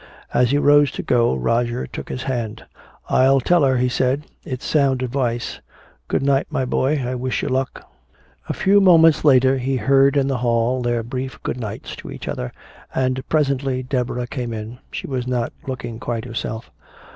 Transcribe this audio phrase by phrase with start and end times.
[0.33, 2.65] As he rose to go, Roger took his hand.
[3.07, 4.25] "I'll tell her," he said.
[4.43, 5.59] "It's sound advice.
[6.07, 7.87] Good night, my boy, I wish you luck."
[8.49, 12.27] A few moments later he heard in the hall their brief good nights to each
[12.27, 12.51] other,
[12.95, 14.79] and presently Deborah came in.
[14.89, 16.71] She was not looking quite herself.